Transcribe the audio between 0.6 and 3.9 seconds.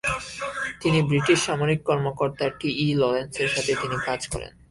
তিনি ব্রিটিশ সামরিক কর্মকর্তা টি ই লরেন্সের সাথে